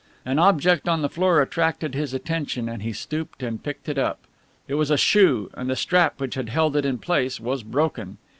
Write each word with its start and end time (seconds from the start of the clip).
An 0.25 0.39
object 0.39 0.89
on 0.89 1.03
the 1.03 1.09
floor 1.09 1.43
attracted 1.43 1.93
his 1.93 2.11
attention 2.11 2.67
and 2.67 2.81
he 2.81 2.91
stooped 2.91 3.43
and 3.43 3.61
picked 3.61 3.87
it 3.87 3.99
up. 3.99 4.17
It 4.67 4.73
was 4.73 4.89
a 4.89 4.97
shoe, 4.97 5.51
and 5.53 5.69
the 5.69 5.75
strap 5.75 6.19
which 6.19 6.33
had 6.33 6.49
held 6.49 6.75
it 6.75 6.85
in 6.85 6.97
place 6.97 7.39
was 7.39 7.61
broken. 7.61 8.17